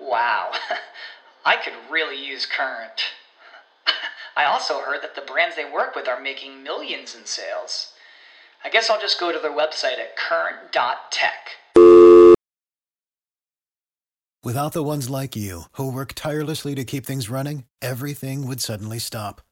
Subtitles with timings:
[0.00, 0.52] Wow,
[1.44, 3.02] I could really use Current.
[4.36, 7.92] I also heard that the brands they work with are making millions in sales.
[8.64, 11.50] I guess I'll just go to their website at current.tech.
[14.42, 18.98] Without the ones like you, who work tirelessly to keep things running, everything would suddenly
[18.98, 19.42] stop.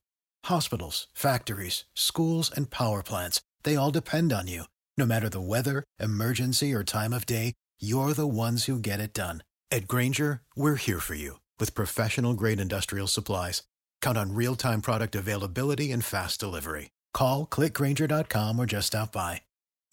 [0.46, 4.64] Hospitals, factories, schools, and power plants, they all depend on you.
[4.96, 9.12] No matter the weather, emergency, or time of day, you're the ones who get it
[9.12, 9.42] done.
[9.70, 13.64] At Grainger, we're here for you with professional grade industrial supplies.
[14.00, 16.90] Count on real time product availability and fast delivery.
[17.12, 19.42] Call clickgrainger.com or just stop by.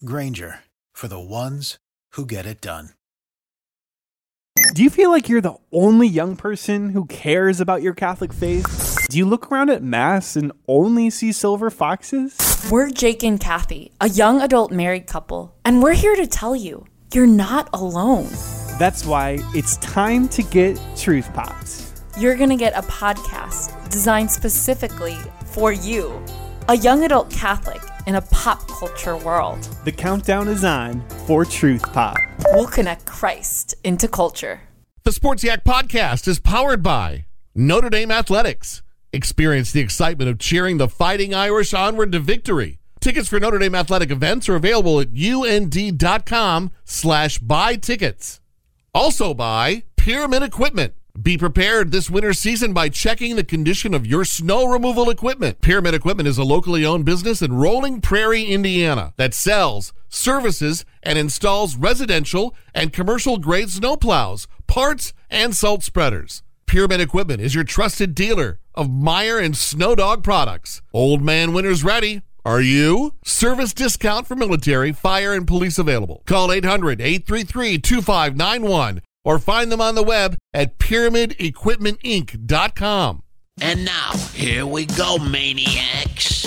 [0.02, 0.60] Grainger
[0.94, 1.78] for the ones
[2.12, 2.90] who get it done.
[4.74, 9.06] Do you feel like you're the only young person who cares about your Catholic faith?
[9.10, 12.38] Do you look around at Mass and only see silver foxes?
[12.70, 16.86] We're Jake and Kathy, a young adult married couple, and we're here to tell you
[17.12, 18.28] you're not alone.
[18.78, 21.94] That's why it's time to get Truth Pops.
[22.18, 26.22] You're going to get a podcast designed specifically for you,
[26.68, 29.62] a young adult Catholic in a pop culture world.
[29.86, 32.18] The countdown is on for Truth Pop.
[32.52, 34.60] We'll connect Christ into culture.
[35.04, 38.82] The Sports Yak podcast is powered by Notre Dame Athletics.
[39.10, 42.78] Experience the excitement of cheering the Fighting Irish onward to victory.
[43.00, 48.40] Tickets for Notre Dame athletic events are available at und.com slash buy tickets.
[48.96, 50.94] Also by Pyramid Equipment.
[51.20, 55.60] Be prepared this winter season by checking the condition of your snow removal equipment.
[55.60, 61.18] Pyramid Equipment is a locally owned business in Rolling Prairie, Indiana that sells, services, and
[61.18, 66.42] installs residential and commercial grade snowplows, parts, and salt spreaders.
[66.64, 70.80] Pyramid Equipment is your trusted dealer of Meyer and Snowdog products.
[70.94, 72.22] Old Man Winter's ready.
[72.46, 73.12] Are you?
[73.24, 76.22] Service discount for military, fire, and police available.
[76.26, 83.22] Call 800 833 2591 or find them on the web at pyramidequipmentinc.com.
[83.60, 86.46] And now, here we go, maniacs.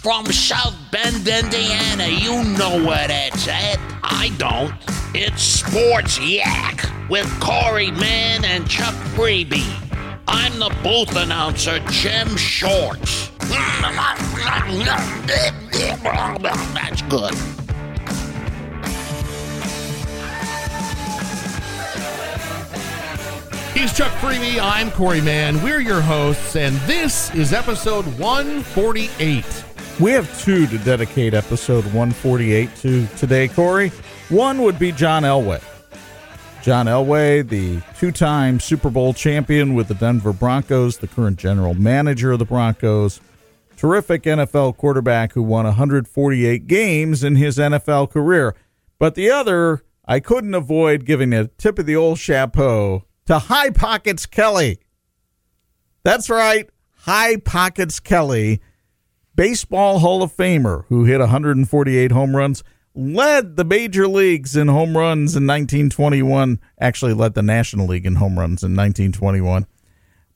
[0.00, 3.80] From South Bend, Indiana, you know where that's at.
[4.04, 4.72] I don't.
[5.16, 9.89] It's Sports Yak with Corey Mann and Chuck Freeby.
[10.32, 13.32] I'm the booth announcer, Jim Shorts.
[16.72, 17.34] That's good.
[23.74, 24.60] He's Chuck Freeby.
[24.62, 25.60] I'm Corey Mann.
[25.64, 29.64] We're your hosts, and this is episode 148.
[29.98, 33.88] We have two to dedicate episode 148 to today, Corey.
[34.28, 35.60] One would be John Elway.
[36.62, 41.72] John Elway, the two time Super Bowl champion with the Denver Broncos, the current general
[41.72, 43.20] manager of the Broncos,
[43.78, 48.54] terrific NFL quarterback who won 148 games in his NFL career.
[48.98, 53.70] But the other, I couldn't avoid giving a tip of the old chapeau to High
[53.70, 54.80] Pockets Kelly.
[56.02, 58.60] That's right, High Pockets Kelly,
[59.34, 62.62] Baseball Hall of Famer who hit 148 home runs,
[62.94, 68.16] led the major leagues in home runs in 1921, actually led the National League in
[68.16, 69.66] home runs in 1921,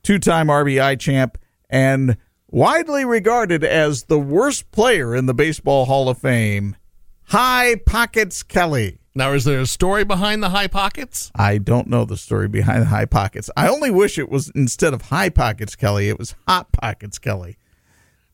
[0.03, 1.39] two time RBI champ,
[1.69, 2.17] and
[2.49, 6.77] widely regarded as the worst player in the Baseball Hall of Fame,
[7.25, 8.99] High Pockets Kelly.
[9.17, 11.31] Now, is there a story behind the high pockets?
[11.37, 13.49] I don't know the story behind the High Pockets.
[13.57, 17.57] I only wish it was instead of High Pockets Kelly, it was Hot Pockets Kelly.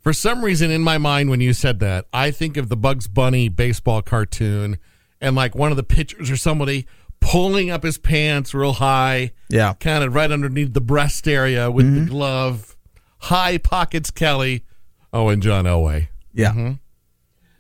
[0.00, 3.06] For some reason, in my mind, when you said that, I think of the Bugs
[3.06, 4.78] Bunny baseball cartoon
[5.20, 6.86] and like one of the pitchers or somebody
[7.20, 9.32] pulling up his pants real high.
[9.50, 9.74] Yeah.
[9.74, 12.04] Kind of right underneath the breast area with Mm-hmm.
[12.06, 12.76] the glove.
[13.18, 14.64] High pockets Kelly.
[15.12, 16.08] Oh, and John Elway.
[16.32, 16.52] Yeah.
[16.52, 16.72] Mm-hmm.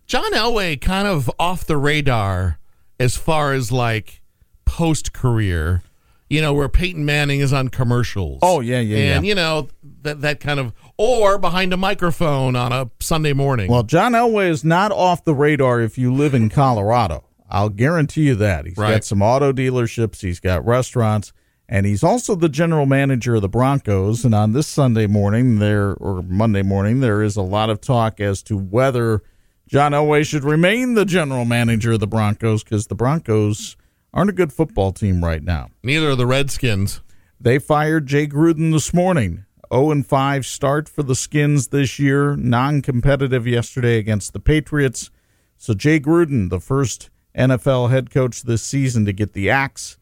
[0.06, 2.58] John Elway kind of off the radar
[2.98, 4.22] as far as like
[4.64, 5.82] post career,
[6.30, 8.38] you know, where Peyton Manning is on commercials.
[8.40, 9.28] Oh, yeah, yeah, and yeah.
[9.28, 9.68] you know
[10.02, 13.70] that that kind of or behind a microphone on a Sunday morning.
[13.70, 17.24] Well, John Elway is not off the radar if you live in Colorado.
[17.50, 18.64] I'll guarantee you that.
[18.64, 18.92] He's Right.
[18.92, 21.32] got some auto dealerships, he's got restaurants,
[21.68, 24.24] and he's also the general manager of the Broncos.
[24.24, 28.20] And on this Sunday morning, there or Monday morning, there is a lot of talk
[28.20, 29.22] as to whether
[29.66, 33.76] John Elway should remain the general manager of the Broncos because the Broncos
[34.12, 35.70] aren't a good football team right now.
[35.82, 37.00] Neither are the Redskins.
[37.40, 39.44] They fired Jay Gruden this morning.
[39.72, 45.10] 0 and 5 start for the Skins this year, non competitive yesterday against the Patriots.
[45.56, 49.96] So, Jay Gruden, the first NFL head coach this season to get the axe.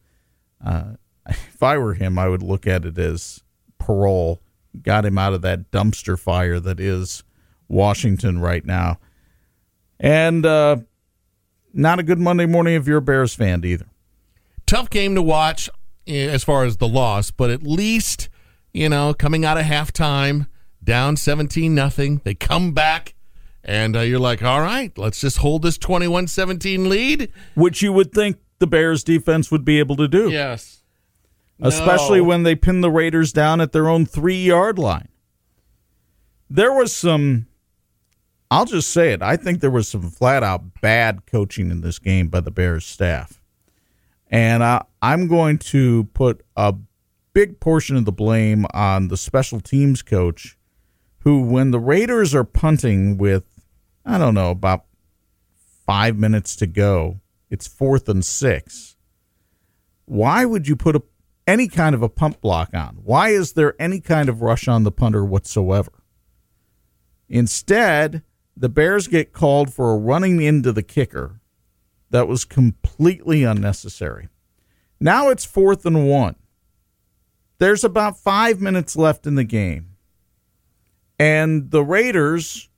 [0.63, 0.93] Uh,
[1.27, 3.43] if I were him, I would look at it as
[3.77, 4.41] parole.
[4.81, 7.23] Got him out of that dumpster fire that is
[7.67, 8.99] Washington right now.
[9.99, 10.77] And uh,
[11.73, 13.87] not a good Monday morning if you're a Bears fan either.
[14.69, 15.67] Tough game to watch
[16.07, 18.29] eh, as far as the loss, but at least,
[18.71, 20.47] you know, coming out of halftime,
[20.83, 23.15] down 17 nothing, they come back
[23.63, 28.11] and uh, you're like, "All right, let's just hold this 21-17 lead." Which you would
[28.13, 30.29] think the Bears defense would be able to do.
[30.29, 30.83] Yes.
[31.59, 32.25] Especially No.
[32.25, 35.09] when they pin the Raiders down at their own 3-yard line.
[36.49, 37.47] There was some
[38.51, 39.21] I'll just say it.
[39.21, 42.85] I think there was some flat out bad coaching in this game by the Bears
[42.85, 43.38] staff.
[44.29, 46.75] And I, I'm going to put a
[47.33, 50.57] big portion of the blame on the special teams coach,
[51.19, 53.43] who, when the Raiders are punting with,
[54.05, 54.85] I don't know, about
[55.85, 58.95] five minutes to go, it's fourth and six.
[60.05, 61.03] Why would you put a,
[61.47, 62.99] any kind of a pump block on?
[63.03, 66.03] Why is there any kind of rush on the punter whatsoever?
[67.27, 68.23] Instead,
[68.55, 71.38] the Bears get called for a running into the kicker
[72.09, 74.29] that was completely unnecessary.
[74.99, 76.35] Now it's fourth and one.
[77.59, 79.95] There's about five minutes left in the game.
[81.19, 82.69] And the Raiders,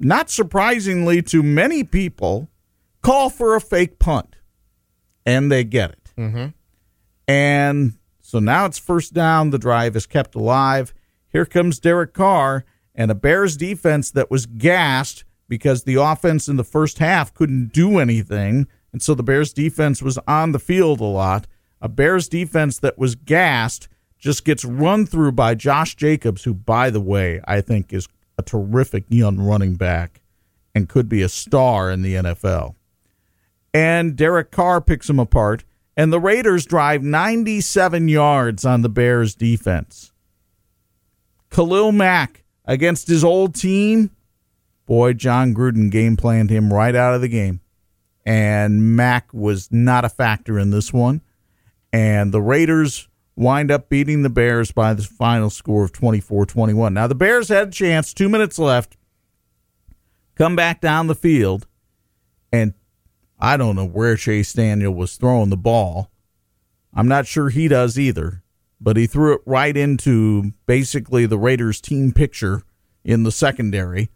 [0.00, 2.48] not surprisingly to many people,
[3.02, 4.36] call for a fake punt.
[5.24, 6.12] And they get it.
[6.16, 6.46] Mm-hmm.
[7.28, 9.50] And so now it's first down.
[9.50, 10.94] The drive is kept alive.
[11.28, 12.64] Here comes Derek Carr
[12.94, 17.74] and a Bears defense that was gassed because the offense in the first half couldn't
[17.74, 18.66] do anything.
[18.90, 21.46] And so the Bears defense was on the field a lot.
[21.82, 23.86] A Bears defense that was gassed
[24.18, 28.08] just gets run through by Josh Jacobs, who, by the way, I think is
[28.38, 30.22] a terrific young running back
[30.74, 32.74] and could be a star in the NFL.
[33.74, 35.64] And Derek Carr picks him apart,
[35.98, 40.12] and the Raiders drive 97 yards on the Bears defense.
[41.50, 44.12] Khalil Mack against his old team.
[44.86, 47.60] Boy, Jon Gruden game planned him right out of the game.
[48.24, 51.22] And Mack was not a factor in this one.
[51.92, 56.94] And the Raiders wind up beating the Bears by the final score of 24 21.
[56.94, 58.96] Now, the Bears had a chance, two minutes left,
[60.34, 61.66] come back down the field,
[62.52, 62.74] and
[63.38, 66.10] I don't know where Chase Daniel was throwing the ball.
[66.94, 68.42] I'm not sure he does either,
[68.80, 72.62] but he threw it right into basically the Raiders team picture
[73.04, 74.10] in the secondary.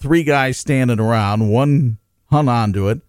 [0.00, 1.98] Three guys standing around, one
[2.30, 3.00] hung onto it,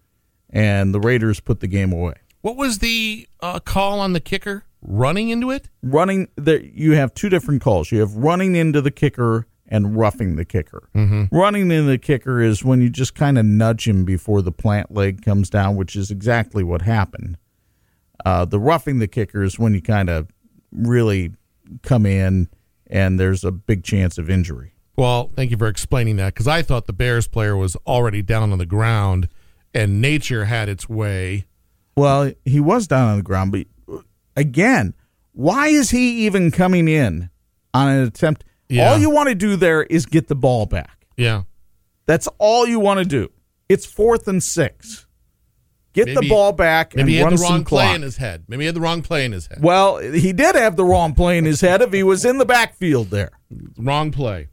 [0.50, 2.14] and the Raiders put the game away.
[2.42, 4.64] What was the uh, call on the kicker?
[4.82, 5.68] Running into it?
[5.82, 7.92] Running there you have two different calls.
[7.92, 10.88] You have running into the kicker and roughing the kicker.
[10.94, 11.34] Mm-hmm.
[11.34, 14.92] Running into the kicker is when you just kind of nudge him before the plant
[14.92, 17.38] leg comes down, which is exactly what happened.
[18.24, 20.28] Uh, the roughing the kicker is when you kind of
[20.72, 21.32] really
[21.82, 22.48] come in
[22.88, 24.71] and there's a big chance of injury.
[24.96, 28.52] Well, thank you for explaining that because I thought the Bears player was already down
[28.52, 29.28] on the ground
[29.74, 31.46] and nature had its way.
[31.96, 34.02] Well, he was down on the ground, but uh,
[34.36, 34.94] again,
[35.32, 37.30] why is he even coming in
[37.72, 38.44] on an attempt?
[38.68, 38.90] Yeah.
[38.90, 41.06] All you want to do there is get the ball back.
[41.16, 41.42] Yeah.
[42.06, 43.30] That's all you want to do.
[43.68, 45.06] It's fourth and six.
[45.94, 47.96] Get the ball back and Maybe he had run the wrong play clock.
[47.96, 48.44] in his head.
[48.48, 49.58] Maybe he had the wrong play in his head.
[49.62, 52.46] well, he did have the wrong play in his head if he was in the
[52.46, 53.30] backfield there.
[53.76, 54.48] Wrong play.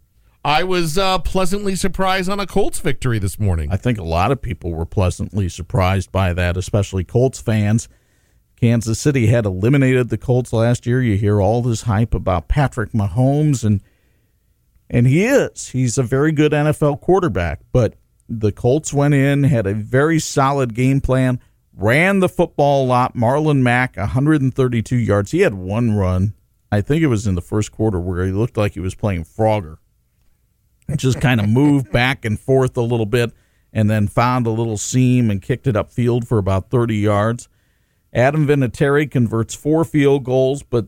[0.49, 3.71] I was uh, pleasantly surprised on a Colts victory this morning.
[3.71, 7.87] I think a lot of people were pleasantly surprised by that, especially Colts fans.
[8.59, 11.03] Kansas City had eliminated the Colts last year.
[11.03, 13.83] You hear all this hype about Patrick Mahomes and
[14.89, 15.67] and he is.
[15.67, 17.93] He's a very good NFL quarterback, but
[18.27, 21.39] the Colts went in, had a very solid game plan,
[21.75, 23.15] ran the football a lot.
[23.15, 25.29] Marlon Mack, 132 yards.
[25.29, 26.33] He had one run.
[26.71, 29.25] I think it was in the first quarter where he looked like he was playing
[29.25, 29.77] Frogger
[30.97, 33.31] just kind of moved back and forth a little bit
[33.71, 37.47] and then found a little seam and kicked it upfield for about 30 yards.
[38.13, 40.87] Adam Vinatieri converts four field goals, but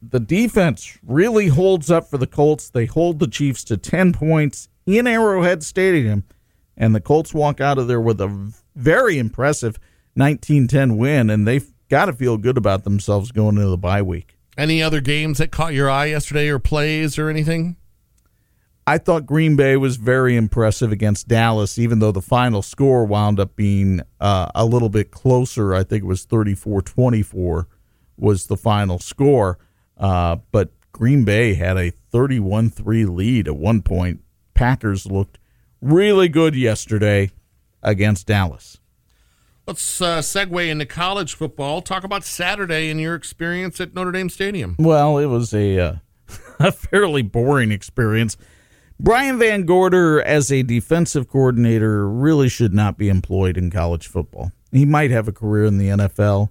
[0.00, 2.70] the defense really holds up for the Colts.
[2.70, 6.24] They hold the Chiefs to 10 points in Arrowhead Stadium,
[6.76, 9.78] and the Colts walk out of there with a very impressive
[10.16, 14.36] 19-10 win, and they've got to feel good about themselves going into the bye week.
[14.56, 17.76] Any other games that caught your eye yesterday or plays or anything?
[18.86, 23.38] I thought Green Bay was very impressive against Dallas, even though the final score wound
[23.38, 25.72] up being uh, a little bit closer.
[25.72, 27.68] I think it was 34 24
[28.16, 29.58] was the final score.
[29.96, 34.20] Uh, but Green Bay had a 31 3 lead at one point.
[34.54, 35.38] Packers looked
[35.80, 37.30] really good yesterday
[37.82, 38.78] against Dallas.
[39.66, 41.82] Let's uh, segue into college football.
[41.82, 44.74] Talk about Saturday and your experience at Notre Dame Stadium.
[44.76, 45.94] Well, it was a, uh,
[46.58, 48.36] a fairly boring experience.
[49.02, 54.52] Brian VanGorder, as a defensive coordinator, really should not be employed in college football.
[54.70, 56.50] He might have a career in the NFL.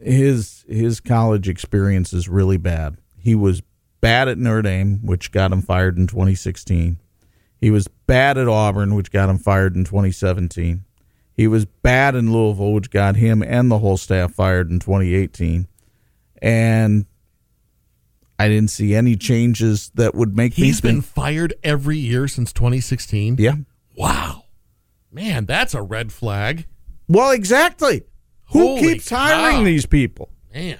[0.00, 2.96] His his college experience is really bad.
[3.18, 3.60] He was
[4.00, 6.98] bad at Notre Dame, which got him fired in 2016.
[7.60, 10.84] He was bad at Auburn, which got him fired in 2017.
[11.34, 15.68] He was bad in Louisville, which got him and the whole staff fired in 2018.
[16.40, 17.04] And
[18.38, 22.26] I didn't see any changes that would make He's me been think, fired every year
[22.28, 23.36] since 2016.
[23.38, 23.54] yeah.
[23.96, 24.44] Wow.
[25.12, 26.66] Man, that's a red flag.
[27.08, 28.04] Well, exactly.
[28.52, 29.64] Who keeps hiring cow.
[29.64, 30.30] these people?
[30.52, 30.78] Man.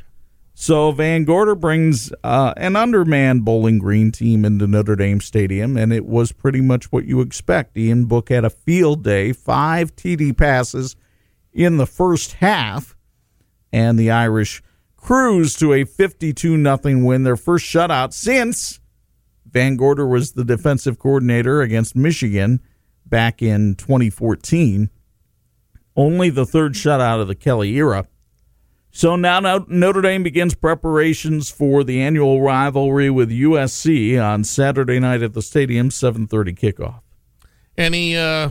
[0.55, 6.07] So VanGorder brings uh, an undermanned Bowling Green team into Notre Dame Stadium, and it
[6.07, 7.77] was pretty much what you expect.
[7.77, 10.95] Ian Book had a field day, five TD passes
[11.53, 12.97] in the first half,
[13.73, 14.63] and the Irish
[15.03, 18.81] cruised to a 52 nothing win, their first shutout since
[19.51, 22.61] VanGorder was the defensive coordinator against Michigan
[23.05, 24.89] back in 2014.
[25.95, 28.07] Only the third shutout of the Kelly era.
[28.93, 35.23] So now Notre Dame begins preparations for the annual rivalry with USC on Saturday night
[35.23, 37.02] at the stadium, 7:30 kickoff.
[37.77, 38.51] Any, uh,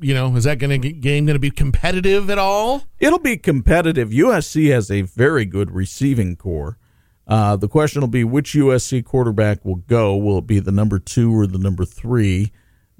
[0.00, 2.84] you know, is that going to game going to be competitive at all?
[3.00, 4.10] It'll be competitive.
[4.10, 6.78] USC has a very good receiving corps.
[7.26, 10.16] Uh, the question will be which USC quarterback will go.
[10.16, 12.52] Will it be the number two or the number three?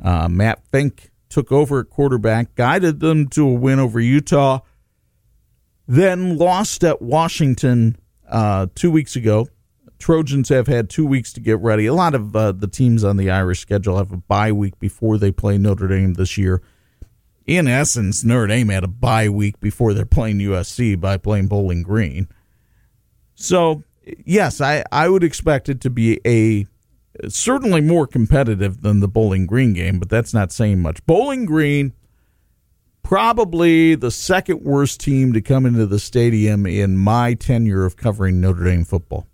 [0.03, 4.61] Uh, Matt Fink took over at quarterback, guided them to a win over Utah,
[5.87, 7.97] then lost at Washington
[8.29, 9.49] uh, two weeks ago.
[9.99, 11.87] Trojans have had two weeks to get ready.
[11.87, 15.19] A lot of uh, the teams on the Irish schedule have a bye week before
[15.19, 16.63] they play Notre Dame this year.
[17.47, 21.83] In essence, Notre Dame had a bye week before they're playing USC by playing Bowling
[21.83, 22.29] Green.
[23.35, 23.83] So,
[24.25, 26.67] yes, I, I would expect it to be a
[27.29, 31.05] certainly more competitive than the Bowling Green game, but that's not saying much.
[31.07, 31.93] Bowling Green,
[33.03, 38.41] probably the second worst team to come into the stadium in my tenure of covering
[38.41, 39.27] Notre Dame football.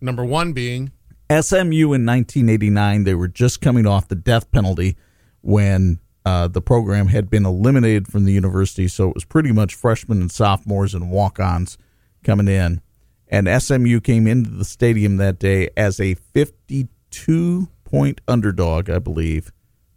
[0.00, 0.92] Number one being
[1.30, 4.96] SMU in 1989, they were just coming off the death penalty
[5.40, 8.88] when uh, the program had been eliminated from the university.
[8.88, 11.78] So it was pretty much freshmen and sophomores and walk ons
[12.22, 12.80] coming in.
[13.28, 19.52] And SMU came into the stadium that day as a 52 point underdog, I believe,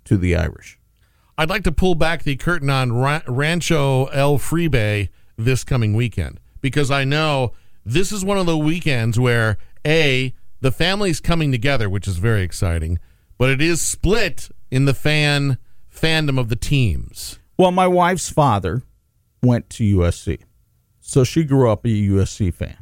[0.06, 0.80] to the Irish.
[1.38, 6.92] I'd like to pull back the curtain on Rancho El Freebay this coming weekend because
[6.92, 7.54] I know
[7.86, 12.42] this is one of the weekends where a the family's coming together, which is very
[12.44, 13.00] exciting,
[13.38, 15.58] but it is split in the fan
[15.94, 17.40] fandom of the teams.
[17.58, 18.84] Well, my wife's father
[19.42, 20.40] went to USC.
[21.00, 22.78] So she grew up a USC fan.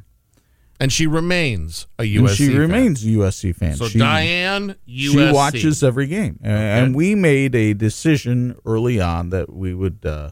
[0.79, 2.19] And she remains a USC.
[2.19, 2.57] And she fan.
[2.57, 3.75] remains a USC fan.
[3.77, 5.11] So she, Diane, USC.
[5.11, 6.39] she watches every game.
[6.43, 10.31] A- And we made a decision early on that we would uh,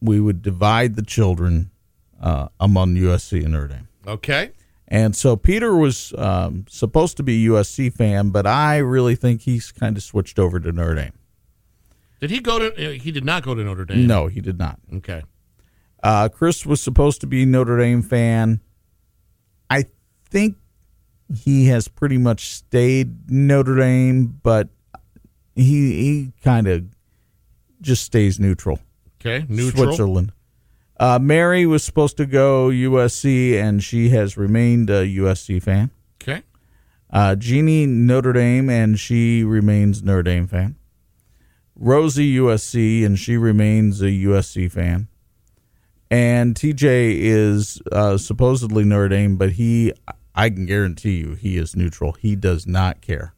[0.00, 1.70] we would divide the children
[2.20, 3.88] uh, among USC and Notre Dame.
[4.06, 4.50] Okay.
[4.86, 9.40] And so Peter was um, supposed to be a USC fan, but I really think
[9.42, 11.12] he's kind of switched over to Notre Dame.
[12.20, 12.66] Did he go to?
[12.88, 14.06] uh, He did not go to Notre Dame.
[14.06, 14.78] No, he did not.
[14.96, 15.22] Okay.
[16.02, 18.60] Uh, Chris was supposed to be a Notre Dame fan.
[19.70, 19.84] I
[20.28, 20.56] think
[21.34, 24.68] he has pretty much stayed Notre Dame, but
[25.54, 26.84] he he kind of
[27.80, 28.78] just stays neutral.
[29.20, 29.46] Okay.
[29.48, 29.86] Neutral.
[29.86, 30.32] Switzerland.
[30.98, 35.90] Uh, Mary was supposed to go USC, and she has remained a USC fan.
[36.22, 36.42] Okay.
[37.10, 40.76] Uh, Jeannie Notre Dame, and she remains Notre Dame fan.
[41.74, 45.08] Rosie USC, and she remains a USC fan.
[46.10, 49.92] And TJ is uh, supposedly Notre Dame, but he,
[50.34, 52.12] I can guarantee you, he is neutral.
[52.12, 53.34] He does not care.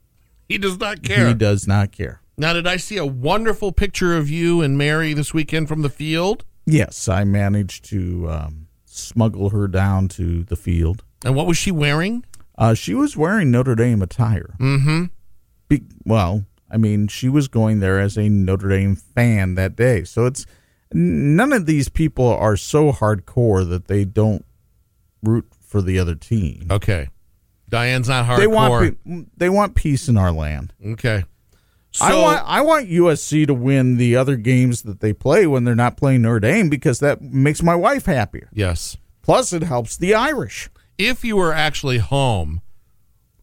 [0.46, 1.28] He does not care.
[1.28, 2.20] He does not care.
[2.36, 5.88] Now, did I see a wonderful picture of you and Mary this weekend from the
[5.88, 6.44] field?
[6.66, 11.04] Yes, I managed to um, smuggle her down to the field.
[11.24, 12.24] And what was she wearing?
[12.58, 14.56] Uh, she was wearing Notre Dame attire.
[14.58, 15.04] Mm-hmm.
[15.68, 20.04] Be- well, I mean, she was going there as a Notre Dame fan that day.
[20.04, 20.46] So it's
[20.92, 24.44] none of these people are so hardcore that they don't
[25.22, 26.66] root for the other team.
[26.70, 27.08] Okay.
[27.68, 28.38] Diane's not hardcore.
[28.38, 30.72] They want pe- they want peace in our land.
[30.84, 31.24] okay.
[31.96, 35.64] So, I want I want USC to win the other games that they play when
[35.64, 38.48] they're not playing Notre Dame because that makes my wife happier.
[38.52, 38.96] yes.
[39.22, 40.68] Plus, it helps the Irish.
[40.98, 42.60] If you were actually home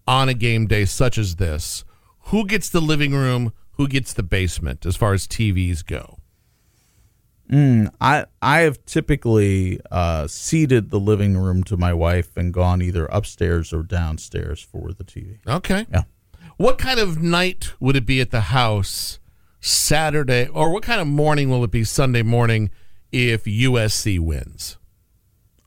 [0.07, 1.83] on a game day such as this,
[2.27, 3.51] who gets the living room?
[3.73, 6.19] Who gets the basement as far as TVs go?
[7.51, 12.81] Mm, I I have typically uh, ceded the living room to my wife and gone
[12.81, 15.39] either upstairs or downstairs for the TV.
[15.45, 15.85] Okay.
[15.91, 16.03] Yeah.
[16.57, 19.19] What kind of night would it be at the house
[19.59, 22.69] Saturday, or what kind of morning will it be Sunday morning
[23.11, 24.77] if USC wins?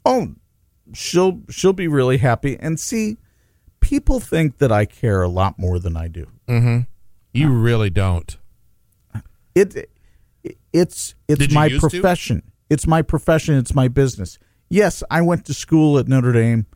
[0.05, 0.35] Oh,
[0.95, 2.57] she'll she'll be really happy.
[2.59, 3.17] And see,
[3.81, 6.27] people think that I care a lot more than I do.
[6.49, 6.81] Mm-hmm.
[7.33, 8.37] You really don't.
[9.55, 9.91] It
[10.73, 11.91] it's it's Did my used to?
[11.91, 12.43] profession.
[12.69, 13.57] It's my profession.
[13.57, 14.39] It's my business.
[14.69, 16.67] Yes, I went to school at Notre Dame.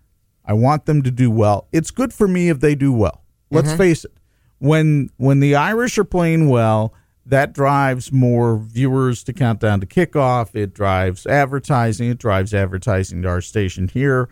[0.45, 1.69] I want them to do well.
[1.73, 3.23] It's good for me if they do well.
[3.51, 3.77] Let's Mm-hmm.
[3.79, 4.13] face it.
[4.59, 6.93] When when the Irish are playing well,
[7.27, 10.55] that drives more viewers to count down to kickoff.
[10.55, 12.11] It drives advertising.
[12.11, 14.29] It drives advertising to our station here.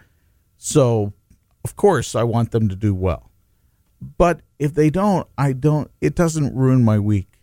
[0.59, 1.13] So,
[1.65, 3.31] of course, I want them to do well.
[4.01, 5.91] But if they don't, I don't.
[6.01, 7.41] It doesn't ruin my week.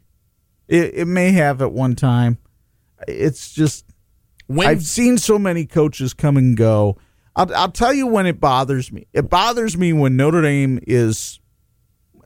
[0.68, 2.38] It, it may have at one time.
[3.08, 3.86] It's just
[4.48, 6.98] When I've seen so many coaches come and go.
[7.36, 9.08] I'll, I'll tell you when it bothers me.
[9.12, 11.40] It bothers me when Notre Dame is.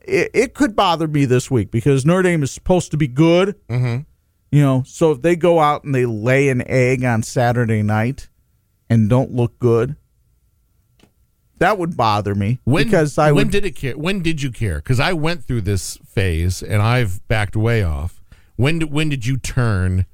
[0.04, 3.56] It, it could bother me this week because Notre Dame is supposed to be good.
[3.68, 4.02] Mm-hmm.
[4.52, 8.28] You know, so if they go out and they lay an egg on Saturday night
[8.88, 9.96] and don't look good,
[11.58, 13.52] that would bother me when because I when would.
[13.52, 13.96] did it care?
[13.96, 14.76] When did you care?
[14.76, 18.20] Because I went through this phase and I've backed way off.
[18.56, 20.06] When did when did you turn?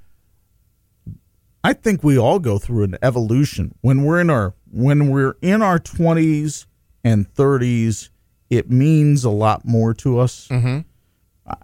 [1.65, 5.63] I think we all go through an evolution when we're in our when we're in
[5.63, 6.67] our twenties
[7.03, 8.11] and thirties.
[8.51, 10.49] It means a lot more to us.
[10.49, 10.81] Mm-hmm.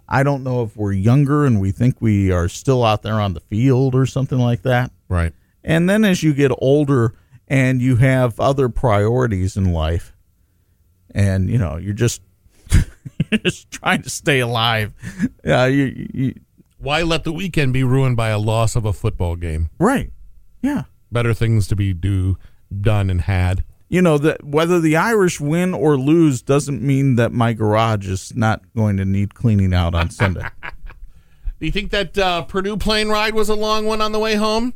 [0.07, 3.33] I don't know if we're younger and we think we are still out there on
[3.33, 4.91] the field or something like that.
[5.09, 5.33] Right.
[5.63, 7.13] And then as you get older
[7.47, 10.13] and you have other priorities in life,
[11.15, 12.21] and you know you're just
[12.71, 14.93] you're just trying to stay alive.
[15.43, 16.33] Yeah, you, you
[16.77, 19.69] Why let the weekend be ruined by a loss of a football game?
[19.79, 20.11] right.
[20.61, 20.83] Yeah.
[21.11, 22.37] Better things to be do
[22.81, 23.63] done and had.
[23.93, 28.35] You know that whether the Irish win or lose doesn't mean that my garage is
[28.35, 30.41] not going to need cleaning out on Sunday.
[31.59, 34.33] Do you think that uh, Purdue plane ride was a long one on the way
[34.33, 34.73] home?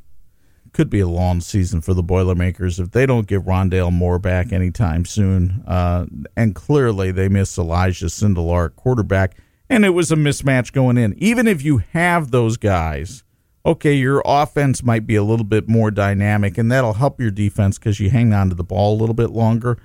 [0.71, 4.53] Could be a long season for the Boilermakers if they don't get Rondale Moore back
[4.53, 5.63] anytime soon.
[5.65, 9.35] Uh, and clearly they miss Elijah Sindelar, quarterback,
[9.67, 11.15] and it was a mismatch going in.
[11.17, 13.23] Even if you have those guys,
[13.67, 17.77] okay, your offense might be a little bit more dynamic, and that'll help your defense
[17.77, 19.77] because you hang on to the ball a little bit longer.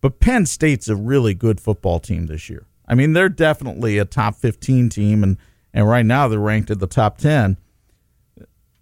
[0.00, 2.66] But Penn State's a really good football team this year.
[2.88, 5.36] I mean, they're definitely a top 15 team, and,
[5.74, 7.58] and right now they're ranked at the top 10.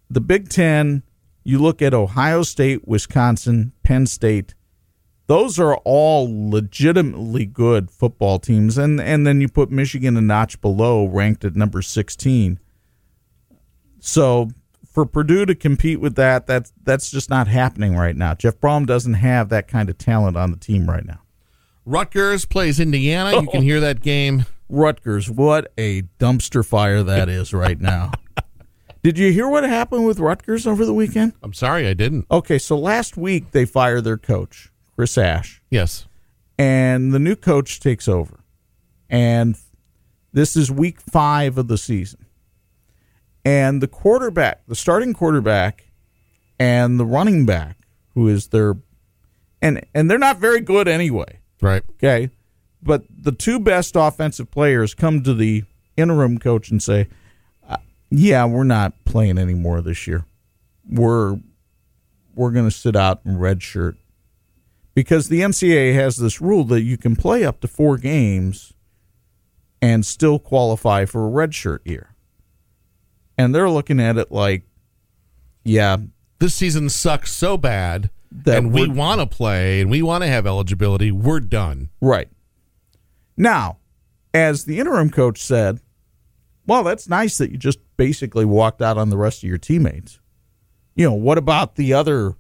[0.09, 1.03] The Big Ten,
[1.43, 4.55] you look at Ohio State, Wisconsin, Penn State,
[5.27, 8.79] those are all legitimately good football teams.
[8.79, 12.61] And, and then you put Michigan a notch below, ranked at number 16.
[14.07, 14.51] So
[14.93, 18.35] for Purdue to compete with that, that's that's just not happening right now.
[18.35, 21.21] Jeff Brohm doesn't have that kind of talent on the team right now.
[21.87, 23.41] Rutgers plays Indiana.
[23.41, 24.45] You can hear that game.
[24.69, 28.11] Rutgers, what a dumpster fire that is right now.
[29.03, 31.33] Did you hear what happened with Rutgers over the weekend?
[31.43, 32.27] I'm sorry, I didn't.
[32.31, 36.07] Okay, so last week they fired their coach, Chris Ash, Yes.
[36.59, 38.41] and the new coach takes over.
[39.11, 39.57] And
[40.33, 42.24] this is week five of the season.
[43.45, 45.85] And the quarterback, the starting quarterback,
[46.59, 47.79] and the running back,
[48.15, 48.77] who is their
[49.61, 51.41] and and they're not very good anyway.
[51.61, 51.83] Right.
[51.93, 52.31] Okay.
[52.83, 55.65] But the two best offensive players come to the
[55.97, 57.09] interim coach and say,
[57.69, 57.79] uh,
[58.11, 60.27] "Yeah, we're not playing anymore this year.
[60.89, 61.39] We're
[62.35, 63.97] we're going to sit out in red shirt
[64.95, 68.75] because the NCAA has this rule that you can play up to four games
[69.81, 72.14] and still qualify for a red shirt year."
[73.37, 74.63] And they're looking at it like,
[75.65, 75.97] "Yeah,
[76.39, 80.29] This season sucks so bad, That and we want to play and we want to
[80.29, 81.11] have eligibility.
[81.11, 81.91] We're done.
[82.01, 82.29] Right.
[83.37, 83.79] Now,
[84.33, 85.81] as the interim coach said,
[86.67, 90.19] well, that's nice that you just basically walked out on the rest of your teammates.
[90.95, 92.35] You know, what about the other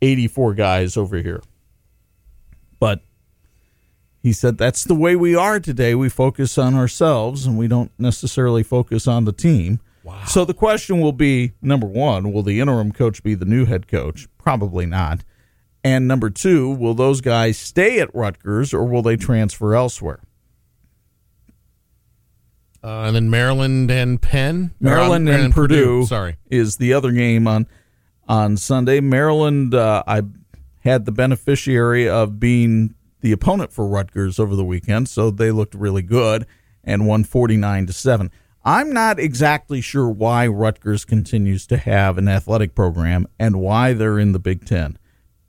[0.00, 1.42] 84 guys over here?
[2.78, 3.00] But
[4.22, 5.94] he said that's the way we are today.
[5.94, 9.80] We focus on ourselves and we don't necessarily focus on the team.
[10.04, 10.24] Wow.
[10.26, 13.86] So the question will be number one, will the interim coach be the new head
[13.86, 14.26] coach?
[14.38, 15.24] Probably not.
[15.84, 20.20] And number two, will those guys stay at Rutgers or will they transfer elsewhere?
[22.84, 24.72] Uh, and then Maryland and Penn.
[24.80, 26.36] Maryland uh, and, Purdue, Sorry.
[26.50, 27.66] is the other game on
[28.28, 29.00] on Sunday.
[29.00, 30.22] Maryland, uh, I
[30.80, 35.74] had the beneficiary of being the opponent for Rutgers over the weekend, so they looked
[35.74, 36.46] really good
[36.82, 38.30] and won 49 to 7.
[38.64, 44.18] I'm not exactly sure why Rutgers continues to have an athletic program and why they're
[44.18, 44.98] in the Big 10.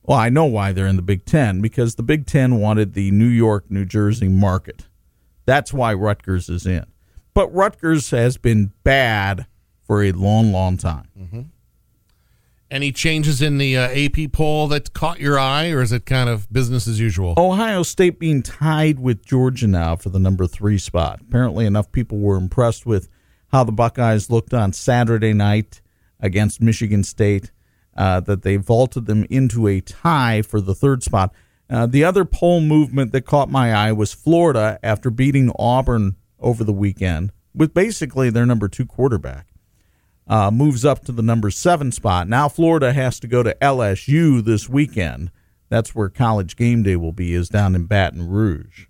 [0.01, 3.11] Well, I know why they're in the Big 10 because the Big 10 wanted the
[3.11, 4.87] New York, New Jersey market.
[5.45, 6.85] That's why Rutgers is in.
[7.33, 9.45] But Rutgers has been bad
[9.85, 11.07] for a long, long time.
[11.17, 11.41] Mm-hmm.
[12.73, 16.27] Any changes in the uh, AP poll that caught your eye, or is it kind
[16.27, 17.35] of business as usual?
[17.37, 21.21] Ohio State being tied with Georgia now for the number three spot.
[21.21, 23.09] Apparently, enough people were impressed with
[23.51, 25.81] how the Buckeyes looked on Saturday night
[26.19, 27.51] against Michigan State
[27.95, 31.31] uh, that they vaulted them into a tie for the third spot.
[31.69, 36.63] Uh, the other poll movement that caught my eye was Florida after beating Auburn over
[36.63, 39.52] the weekend with basically their number two quarterback.
[40.25, 42.29] Uh, moves up to the number seven spot.
[42.29, 45.31] Now Florida has to go to LSU this weekend.
[45.69, 48.85] That's where college game day will be, is down in Baton Rouge.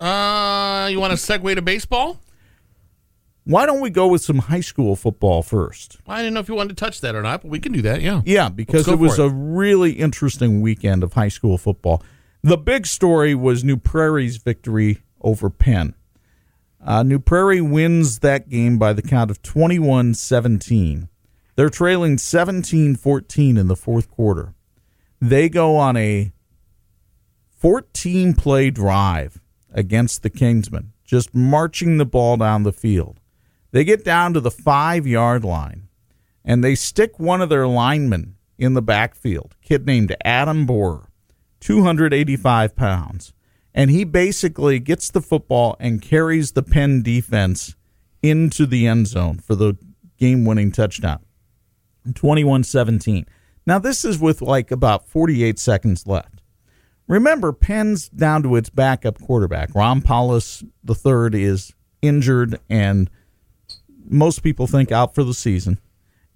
[0.00, 2.20] Uh, you want to segue to baseball?
[3.44, 5.98] Why don't we go with some high school football first?
[6.06, 7.82] I didn't know if you wanted to touch that or not, but we can do
[7.82, 8.00] that.
[8.00, 8.22] Yeah.
[8.24, 9.24] Yeah, because it was it.
[9.24, 12.02] a really interesting weekend of high school football.
[12.42, 15.94] The big story was New Prairie's victory over Penn.
[16.84, 21.08] Uh, New Prairie wins that game by the count of 21 17.
[21.56, 24.54] They're trailing 17 14 in the fourth quarter.
[25.20, 26.32] They go on a
[27.56, 29.40] 14 play drive
[29.72, 33.18] against the Kingsmen, just marching the ball down the field.
[33.70, 35.88] They get down to the five yard line
[36.44, 41.08] and they stick one of their linemen in the backfield, kid named Adam Borer,
[41.60, 43.32] 285 pounds.
[43.74, 47.74] And he basically gets the football and carries the Penn defense
[48.22, 49.76] into the end zone for the
[50.18, 51.20] game winning touchdown.
[52.14, 53.26] 21 17.
[53.66, 56.42] Now, this is with like about 48 seconds left.
[57.08, 59.74] Remember, Penn's down to its backup quarterback.
[59.74, 63.10] Ron Paulus III is injured and
[64.06, 65.80] most people think out for the season.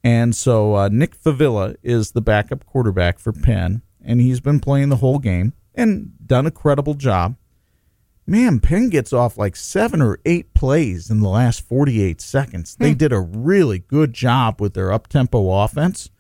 [0.03, 4.89] And so uh, Nick Favilla is the backup quarterback for Penn, and he's been playing
[4.89, 7.37] the whole game and done a credible job.
[8.27, 12.77] Man, Penn gets off like seven or eight plays in the last 48 seconds.
[12.77, 16.11] They did a really good job with their up tempo offense.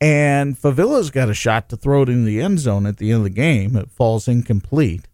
[0.00, 3.18] And Favilla's got a shot to throw it in the end zone at the end
[3.18, 3.74] of the game.
[3.74, 5.08] It falls incomplete.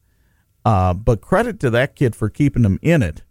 [0.63, 3.23] Uh, but credit to that kid for keeping them in it.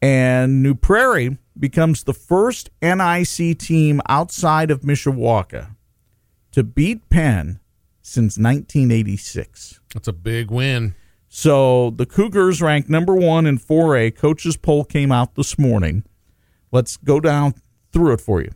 [0.00, 5.74] And New Prairie becomes the first NIC team outside of Mishawaka
[6.52, 7.60] to beat Penn
[8.06, 9.80] since 1986.
[9.92, 10.94] That's a big win.
[11.28, 14.14] So the Cougars ranked number one in 4A.
[14.14, 16.04] Coaches poll came out this morning.
[16.70, 17.54] Let's go down
[17.92, 18.52] through it for you.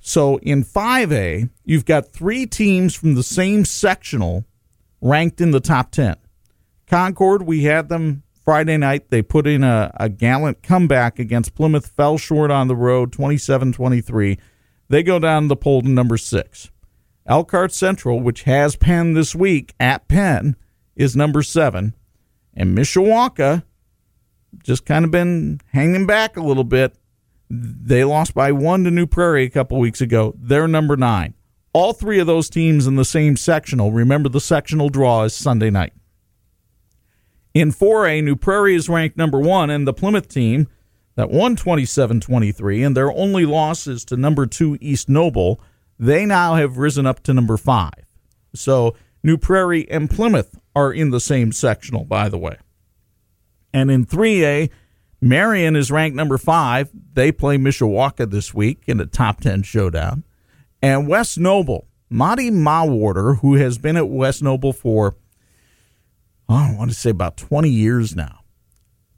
[0.00, 4.46] So in 5A, you've got three teams from the same sectional
[5.02, 6.16] ranked in the top 10.
[6.86, 9.10] Concord, we had them Friday night.
[9.10, 13.74] They put in a, a gallant comeback against Plymouth, fell short on the road 27
[13.74, 14.38] 23.
[14.88, 16.70] They go down the poll to number six.
[17.30, 20.56] Elkhart Central, which has Penn this week at Penn,
[20.96, 21.94] is number seven.
[22.54, 23.62] And Mishawaka
[24.64, 26.96] just kind of been hanging back a little bit.
[27.48, 30.34] They lost by one to New Prairie a couple weeks ago.
[30.36, 31.34] They're number nine.
[31.72, 33.92] All three of those teams in the same sectional.
[33.92, 35.92] Remember, the sectional draw is Sunday night.
[37.54, 40.66] In 4A, New Prairie is ranked number one, and the Plymouth team
[41.14, 45.60] that won 27 23, and their only loss is to number two East Noble,
[46.00, 48.06] they now have risen up to number five.
[48.54, 52.56] So New Prairie and Plymouth are in the same sectional, by the way.
[53.72, 54.70] And in 3A,
[55.20, 56.90] Marion is ranked number five.
[57.12, 60.24] They play Mishawaka this week in a top 10 showdown.
[60.82, 65.16] And West Noble, Monte Mawhorter, who has been at West Noble for,
[66.48, 68.40] oh, I want to say about 20 years now,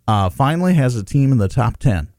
[0.09, 2.12] uh, finally has a team in the top 10.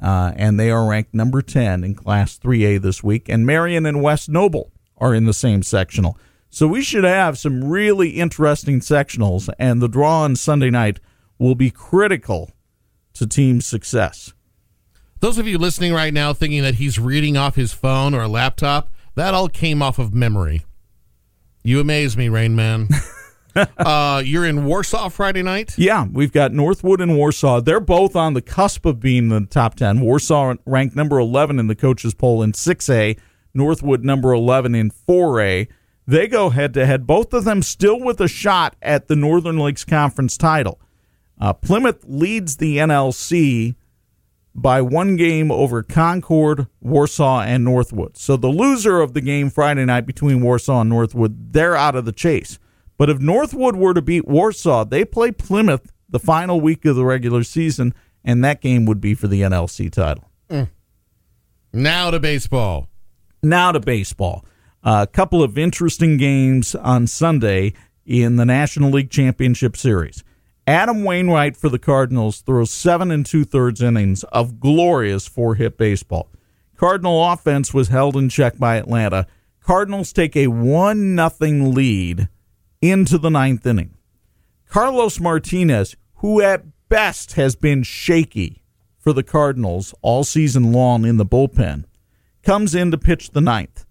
[0.00, 3.28] Uh, and they are ranked number 10 in Class 3A this week.
[3.28, 6.18] And Marion and West Noble are in the same sectional.
[6.48, 10.98] So we should have some really interesting sectionals, and the draw on Sunday night
[11.38, 12.50] will be critical
[13.14, 14.32] to team success.
[15.20, 18.28] Those of you listening right now thinking that he's reading off his phone or a
[18.28, 20.64] laptop, that all came off of memory.
[21.62, 22.88] You amaze me, Rain Man.
[23.78, 25.74] uh, you're in Warsaw Friday night?
[25.76, 27.60] Yeah, we've got Northwood and Warsaw.
[27.60, 30.00] They're both on the cusp of being in the top 10.
[30.00, 33.18] Warsaw ranked number 11 in the coaches poll in 6A,
[33.54, 35.68] Northwood number 11 in 4A.
[36.06, 39.58] They go head to head, both of them still with a shot at the Northern
[39.58, 40.80] Lakes Conference title.
[41.40, 43.74] Uh, Plymouth leads the NLC
[44.54, 48.16] by one game over Concord, Warsaw, and Northwood.
[48.16, 52.04] So the loser of the game Friday night between Warsaw and Northwood, they're out of
[52.04, 52.58] the chase.
[53.00, 57.04] But if Northwood were to beat Warsaw, they play Plymouth the final week of the
[57.06, 60.30] regular season, and that game would be for the NLC title.
[60.50, 60.68] Mm.
[61.72, 62.88] Now to baseball.
[63.42, 64.44] Now to baseball.
[64.82, 67.72] A couple of interesting games on Sunday
[68.04, 70.22] in the National League Championship Series.
[70.66, 75.78] Adam Wainwright for the Cardinals throws seven and two thirds innings of glorious four hit
[75.78, 76.28] baseball.
[76.76, 79.26] Cardinal offense was held in check by Atlanta.
[79.62, 82.28] Cardinals take a one nothing lead
[82.80, 83.94] into the ninth inning.
[84.68, 88.62] Carlos Martinez, who at best has been shaky
[88.98, 91.84] for the Cardinals all season long in the bullpen,
[92.42, 93.84] comes in to pitch the ninth.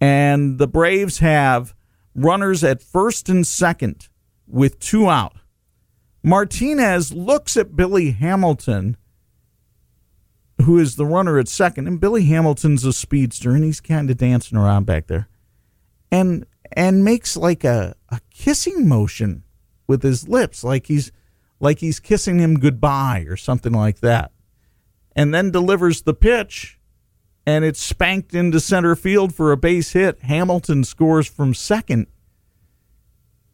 [0.00, 1.74] And the Braves have
[2.14, 4.08] runners at first and second
[4.46, 5.36] with two out.
[6.22, 8.96] Martinez looks at Billy Hamilton,
[10.62, 14.16] who is the runner at second, and Billy Hamilton's a speedster, and he's kind of
[14.16, 15.28] dancing around back there,
[16.10, 19.44] and and makes like a, a kissing motion
[19.86, 21.12] with his lips, like he's
[21.60, 24.32] like he's kissing him goodbye or something like that,
[25.14, 26.78] and then delivers the pitch,
[27.46, 30.20] and it's spanked into center field for a base hit.
[30.22, 32.06] Hamilton scores from second,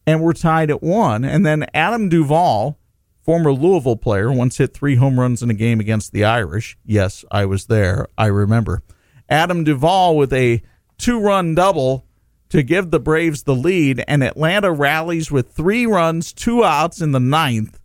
[0.06, 1.24] and we're tied at one.
[1.24, 2.78] And then Adam Duvall,
[3.22, 6.76] former Louisville player, once hit three home runs in a game against the Irish.
[6.84, 8.06] Yes, I was there.
[8.16, 8.82] I remember.
[9.28, 10.62] Adam Duvall with a
[10.98, 12.06] two run double
[12.50, 17.12] to give the Braves the lead, and Atlanta rallies with three runs, two outs in
[17.12, 17.80] the ninth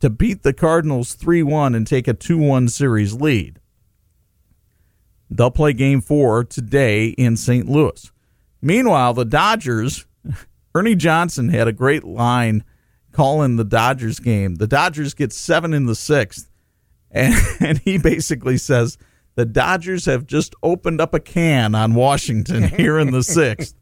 [0.00, 3.60] to beat the Cardinals 3 1 and take a 2 1 series lead.
[5.30, 7.68] They'll play game four today in St.
[7.68, 8.10] Louis.
[8.62, 10.06] Meanwhile, the Dodgers,
[10.74, 12.64] Ernie Johnson had a great line
[13.12, 14.56] calling the Dodgers game.
[14.56, 16.50] The Dodgers get seven in the sixth,
[17.10, 18.98] and, and he basically says
[19.34, 23.74] the Dodgers have just opened up a can on Washington here in the sixth.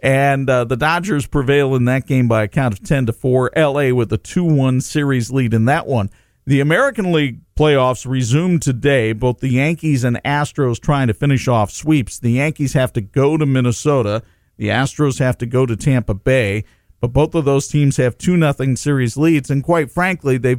[0.00, 3.52] And uh, the Dodgers prevail in that game by a count of 10 to 4.
[3.56, 6.10] LA with a 2 1 series lead in that one.
[6.46, 9.12] The American League playoffs resume today.
[9.12, 12.18] Both the Yankees and Astros trying to finish off sweeps.
[12.18, 14.22] The Yankees have to go to Minnesota.
[14.56, 16.64] The Astros have to go to Tampa Bay.
[17.00, 19.50] But both of those teams have 2 nothing series leads.
[19.50, 20.56] And quite frankly, they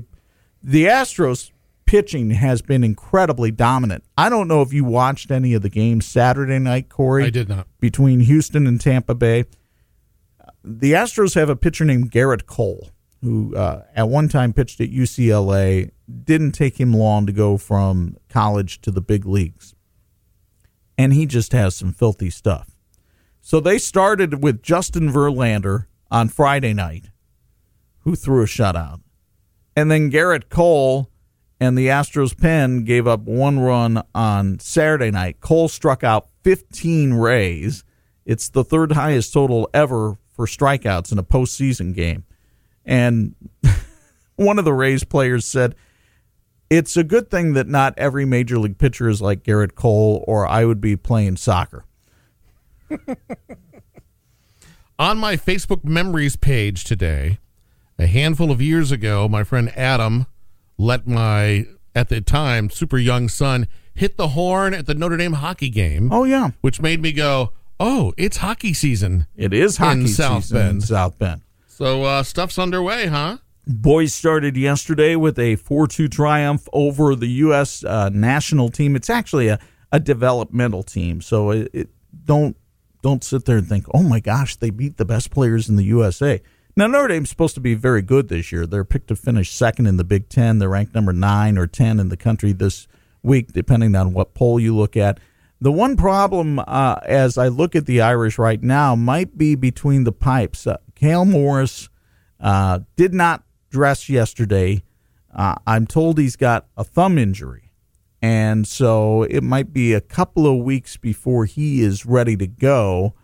[0.61, 1.51] the Astros
[1.89, 4.03] pitching has been incredibly dominant.
[4.15, 7.25] I don't know if you watched any of the games Saturday night, Corey.
[7.25, 7.65] I did not.
[7.79, 9.45] Between Houston and Tampa Bay.
[10.63, 12.91] The Astros have a pitcher named Gerrit Cole,
[13.23, 15.89] who uh, at one time pitched at UCLA.
[16.23, 19.73] Didn't take him long to go from college to the big leagues.
[20.95, 22.69] And he just has some filthy stuff.
[23.41, 27.05] So they started with Justin Verlander on Friday night,
[28.01, 29.01] who threw a shutout.
[29.75, 31.09] And then Gerrit Cole
[31.59, 35.41] and the Astros pen gave up one run on Saturday night.
[35.41, 37.83] Cole struck out 15 Rays.
[38.25, 42.23] It's the third highest total ever for strikeouts in a postseason game.
[42.85, 43.35] And
[44.37, 45.75] one of the Rays players said,
[46.69, 50.47] It's a good thing that not every major league pitcher is like Gerrit Cole, or
[50.47, 51.83] I would be playing soccer.
[54.99, 57.39] On my Facebook memories page today,
[57.97, 60.25] a handful of years ago, my friend Adam
[60.79, 65.33] let my, at the time, super young son hit the horn at the Notre Dame
[65.33, 66.11] hockey game.
[66.11, 66.51] Oh, yeah.
[66.61, 69.27] Which made me go, oh, it's hockey season.
[69.35, 70.69] It is hockey South season Bend.
[70.69, 71.41] in South Bend.
[71.67, 73.37] So uh, stuff's underway, huh?
[73.67, 77.83] Boys started yesterday with a 4 2 triumph over the U.S.
[77.83, 78.95] Uh, national team.
[78.95, 79.59] It's actually a,
[79.91, 81.89] a developmental team, so it, it,
[82.25, 82.57] don't
[83.01, 85.83] don't sit there and think, oh my gosh, they beat the best players in the
[85.83, 86.41] USA.
[86.79, 88.65] Now, Notre Dame's supposed to be very good this year.
[88.65, 90.59] They're picked to finish second in the Big Ten.
[90.59, 92.87] They're ranked number nine or 10 in the country this
[93.21, 95.19] week, depending on what poll you look at.
[95.59, 100.05] The one problem, uh, as I look at the Irish right now, might be between
[100.05, 100.65] the pipes.
[100.65, 101.89] Uh, Cale Morris
[102.39, 104.81] uh, did not dress yesterday.
[105.35, 107.73] Uh, I'm told he's got a thumb injury.
[108.21, 113.15] And so it might be a couple of weeks before he is ready to go.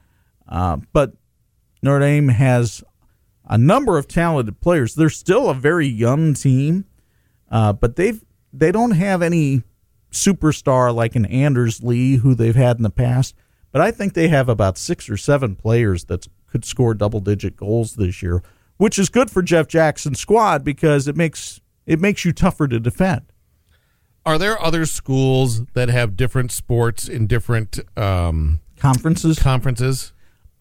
[0.45, 1.13] Uh, but
[1.81, 2.83] Notre Dame has
[3.47, 4.95] a number of talented players.
[4.95, 6.85] They're still a very young team,
[7.49, 9.63] uh, but they've they don't have any
[10.11, 13.35] superstar like an Anders Lee who they've had in the past.
[13.71, 17.57] But I think they have about six or seven players that could score double digit
[17.57, 18.41] goals this year,
[18.77, 22.79] which is good for Jeff Jackson's squad because it makes it makes you tougher to
[22.79, 23.23] defend.
[24.25, 29.37] Are there other schools that have different sports in different um, Conferences?
[29.37, 30.13] conferences?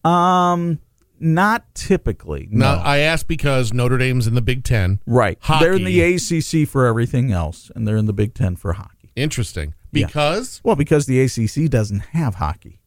[0.03, 0.79] Um,
[1.19, 2.47] not typically.
[2.51, 2.75] No.
[2.75, 4.99] No, I ask because Notre Dame's in the Big Ten.
[5.05, 5.37] right.
[5.41, 5.63] Hockey.
[5.65, 9.11] They're in the ACC for everything else, and they're in the Big Ten for hockey.
[9.15, 9.73] Interesting.
[9.91, 10.07] Yeah.
[10.07, 12.79] Because Well, because the ACC doesn't have hockey.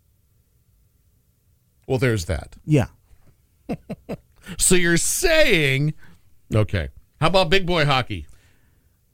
[1.87, 2.57] well, there's that.
[2.65, 2.87] Yeah.
[4.57, 5.93] So you're saying,
[6.55, 6.89] okay.
[7.21, 8.27] How about big boy hockey?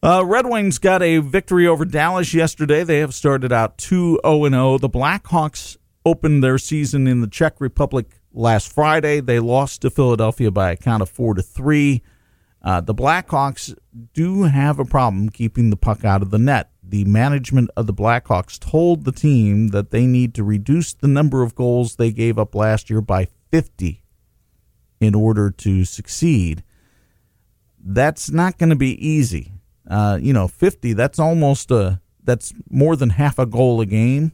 [0.03, 2.85] Uh, Red Wings got a victory over Dallas yesterday.
[2.85, 4.79] They have started out 2 0 0.
[4.79, 9.21] The Blackhawks opened their season in the Czech Republic last Friday.
[9.21, 12.03] They lost to Philadelphia by a count of 4 to 3.
[12.63, 13.77] Uh, the Blackhawks
[14.13, 16.71] do have a problem keeping the puck out of the net.
[16.83, 21.43] The management of the Blackhawks told the team that they need to reduce the number
[21.43, 24.03] of goals they gave up last year by 50
[25.01, 26.63] in order to succeed.
[27.79, 29.53] That's not going to be easy.
[29.89, 34.33] Uh, you know, 50, that's almost a that's more than half a goal a game.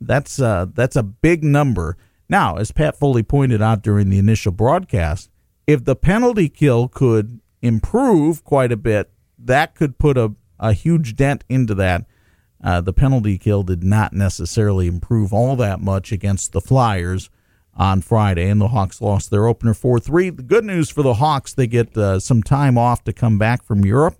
[0.00, 1.96] That's uh that's a big number.
[2.28, 5.30] Now, as Pat Foley pointed out during the initial broadcast,
[5.66, 11.16] if the penalty kill could improve quite a bit, that could put a, a huge
[11.16, 12.04] dent into that.
[12.62, 17.30] Uh, the penalty kill did not necessarily improve all that much against the Flyers
[17.74, 20.30] on Friday, and the Hawks lost their opener 4 3.
[20.30, 23.62] The good news for the Hawks, they get uh, some time off to come back
[23.62, 24.18] from Europe.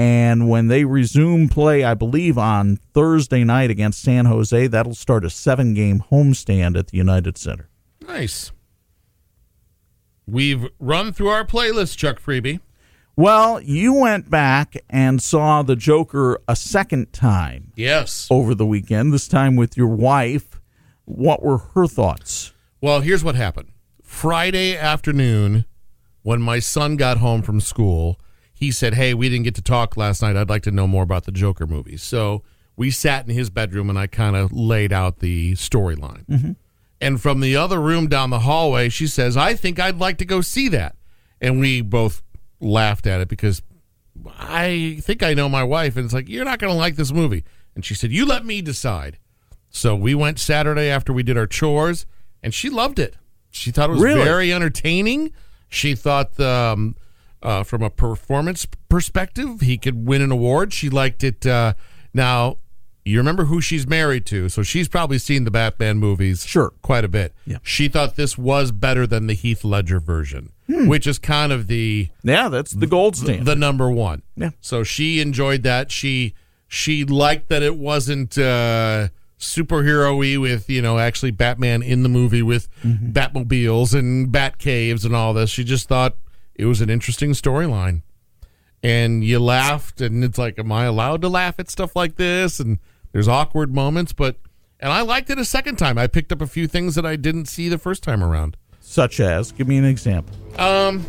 [0.00, 5.26] And when they resume play, I believe on Thursday night against San Jose, that'll start
[5.26, 7.68] a seven game homestand at the United Center.
[8.08, 8.50] Nice.
[10.26, 12.60] We've run through our playlist, Chuck Freeby.
[13.14, 18.26] Well, you went back and saw the Joker a second time Yes.
[18.30, 20.62] over the weekend, this time with your wife.
[21.04, 22.54] What were her thoughts?
[22.80, 23.68] Well, here's what happened.
[24.02, 25.66] Friday afternoon,
[26.22, 28.18] when my son got home from school,
[28.60, 30.36] he said, Hey, we didn't get to talk last night.
[30.36, 31.96] I'd like to know more about the Joker movie.
[31.96, 32.42] So
[32.76, 36.56] we sat in his bedroom and I kind of laid out the storyline.
[37.00, 40.26] And from the other room down the hallway, she says, I think I'd like to
[40.26, 40.94] go see that.
[41.40, 42.22] And we both
[42.60, 43.62] laughed at it because
[44.38, 45.96] I think I know my wife.
[45.96, 47.44] And it's like, You're not going to like this movie.
[47.74, 49.18] And she said, You let me decide.
[49.70, 52.04] So we went Saturday after we did our chores,
[52.42, 53.16] and she loved it.
[53.50, 54.22] She thought it was Really?
[54.24, 55.32] very entertaining.
[55.68, 56.96] She thought, um,
[57.42, 60.72] uh, from a performance perspective, he could win an award.
[60.72, 61.46] She liked it.
[61.46, 61.74] Uh,
[62.12, 62.58] now,
[63.04, 66.72] you remember who she's married to, so she's probably seen the Batman movies, Sure.
[66.82, 67.34] quite a bit.
[67.46, 67.56] Yeah.
[67.62, 72.10] She thought this was better than the Heath Ledger version, which is kind of the
[72.22, 73.46] Yeah, that's the gold standard.
[73.46, 74.22] the number one.
[74.36, 74.50] Yeah.
[74.60, 75.90] So she enjoyed that.
[75.90, 76.34] She
[76.68, 82.42] she liked that it wasn't uh, superhero-y with you know actually Batman in the movie
[82.42, 85.50] with Batmobiles and Bat caves and all this.
[85.50, 86.16] She just thought
[86.54, 88.02] it was an interesting storyline.
[88.82, 92.58] And you laughed, and it's like, am I allowed to laugh at stuff like this?
[92.60, 92.78] And
[93.12, 94.36] there's awkward moments, but
[94.78, 95.98] and I liked it a second time.
[95.98, 98.56] I picked up a few things that I didn't see the first time around.
[98.80, 100.34] Such as, give me an example.
[100.58, 101.04] Um.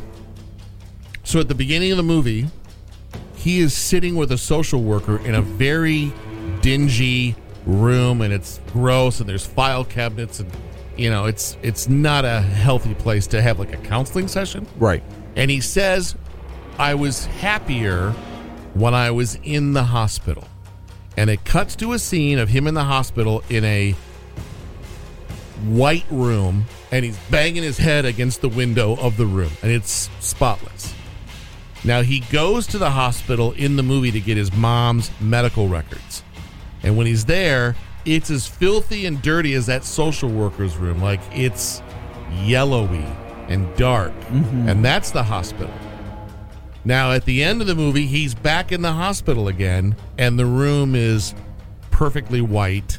[1.24, 2.48] So at the beginning of the movie,
[3.36, 6.12] he is sitting with a social worker in a very
[6.62, 10.52] dingy room, and it's gross, and there's file cabinets, and
[10.98, 14.68] you know, it's it's not a healthy place to have like a counseling session.
[14.78, 15.04] Right.
[15.36, 16.16] And he says,
[16.78, 18.12] "I was happier
[18.74, 20.48] when I was in the hospital."
[21.18, 23.96] And it cuts to a scene of him in the hospital in a
[25.66, 30.10] white room and he's banging his head against the window of the room and it's
[30.20, 30.94] spotless.
[31.84, 36.24] Now he goes to the hospital in the movie to get his mom's medical records.
[36.84, 41.02] And when he's there, it's as filthy and dirty as that social worker's room.
[41.02, 41.82] Like it's
[42.44, 43.06] yellowy
[43.52, 44.12] and dark.
[44.12, 44.70] Mm-hmm.
[44.70, 45.74] And that's the hospital.
[46.84, 50.48] Now, at the end of the movie, he's back in the hospital again, and the
[50.48, 51.36] room is
[51.92, 52.98] perfectly white,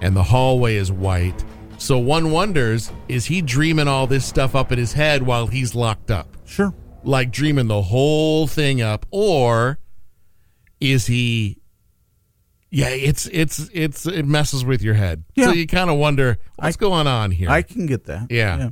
[0.00, 1.44] and the hallway is white.
[1.78, 5.74] So one wonders is he dreaming all this stuff up in his head while he's
[5.74, 6.28] locked up?
[6.44, 6.72] Sure.
[7.02, 9.80] Like dreaming the whole thing up, or
[10.80, 11.58] is he.
[12.70, 15.24] Yeah, it's it's it's it messes with your head.
[15.34, 15.46] Yeah.
[15.46, 17.50] So you kind of wonder what's going on here.
[17.50, 18.28] I can get that.
[18.30, 18.70] Yeah.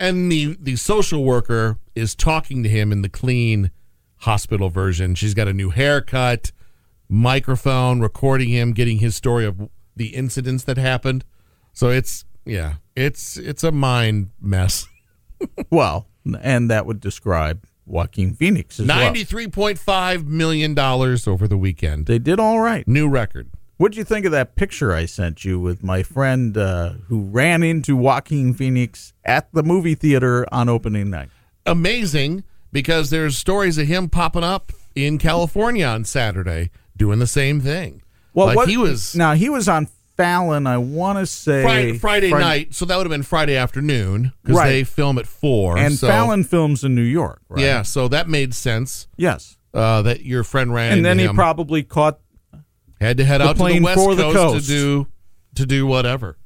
[0.00, 3.70] And the the social worker is talking to him in the clean
[4.20, 5.14] hospital version.
[5.14, 6.52] She's got a new haircut,
[7.08, 11.24] microphone, recording him, getting his story of the incidents that happened.
[11.74, 14.86] So it's yeah, it's it's a mind mess.
[15.70, 16.06] Well,
[16.42, 18.98] and that would describe Joaquin Phoenix as well.
[18.98, 22.04] Ninety three point five million dollars over the weekend.
[22.04, 22.86] They did all right.
[22.86, 23.48] New record.
[23.80, 27.62] What'd you think of that picture I sent you with my friend uh, who ran
[27.62, 31.30] into Joaquin Phoenix at the movie theater on opening night?
[31.64, 37.62] Amazing because there's stories of him popping up in California on Saturday doing the same
[37.62, 38.02] thing.
[38.34, 40.66] like what- he was now he was on Fallon.
[40.66, 44.34] I want to say Friday, Friday Fri- night, so that would have been Friday afternoon
[44.42, 44.68] because Right.
[44.68, 45.78] they film at four.
[45.78, 47.40] and so, Fallon films in New York.
[47.48, 47.64] Right?
[47.64, 49.08] yeah, so that made sense.
[49.16, 49.56] Yes.
[49.72, 52.18] Uh, that your friend ran And then into he probably caught
[53.00, 54.66] Had to head The out to the west for the coast, coast.
[54.68, 55.06] to do
[55.54, 56.36] to do whatever.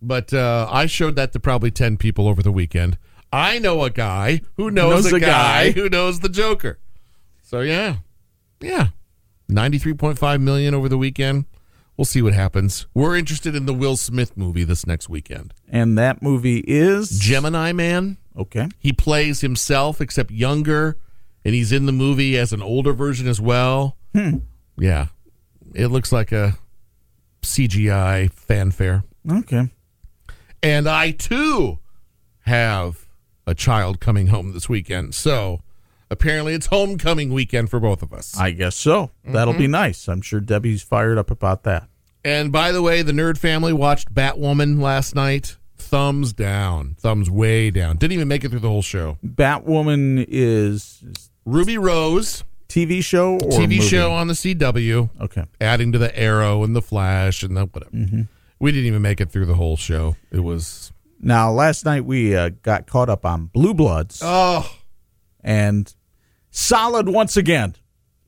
[0.00, 2.96] But uh, I showed that to probably ten people over the weekend.
[3.32, 5.70] I know a guy who knows, Knows a guy, guy.
[5.72, 6.78] who knows the Joker.
[7.42, 7.96] So yeah,
[8.60, 8.88] yeah,
[9.48, 11.44] ninety three point five million over the weekend.
[11.96, 12.86] We'll see what happens.
[12.94, 15.52] We're interested in the Will Smith movie this next weekend.
[15.68, 18.18] And that movie is Gemini Man.
[18.36, 18.68] Okay.
[18.78, 20.96] He plays himself, except younger,
[21.44, 23.96] and he's in the movie as an older version as well.
[24.78, 25.06] Yeah,
[25.74, 26.58] it looks like a
[27.42, 29.04] CGI fanfare.
[29.30, 29.70] Okay.
[30.62, 31.78] And I too
[32.40, 33.06] have
[33.46, 35.14] a child coming home this weekend.
[35.14, 35.60] So
[36.10, 38.36] apparently it's homecoming weekend for both of us.
[38.38, 39.10] I guess so.
[39.24, 39.72] That'll be mm-hmm.
[39.72, 40.08] nice.
[40.08, 41.88] I'm sure Debbie's fired up about that.
[42.24, 45.56] and by the way, the nerd family watched Batwoman last night.
[45.76, 46.96] Thumbs down.
[46.98, 47.96] Thumbs way down.
[47.96, 49.16] Didn't even make it through the whole show.
[49.24, 53.80] Batwoman is is Ruby Rose, TV show or TV movie?
[53.80, 55.44] show on the CW, Okay.
[55.60, 58.26] adding to the Arrow and the Flash and the whatever.
[58.60, 60.16] We didn't even make it through the whole show.
[60.30, 64.70] It was Now, last night we uh, got caught up on Blue Bloods oh,
[65.42, 65.92] and
[66.50, 67.74] solid once again.